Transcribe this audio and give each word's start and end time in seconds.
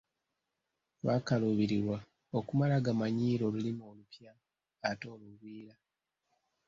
Bakaluubirwa 1.05 1.97
okumala 2.39 2.75
gamanyiira 2.85 3.43
Olulimi 3.49 3.81
olupya 3.91 4.33
ate 4.89 5.05
olugwira. 5.15 5.73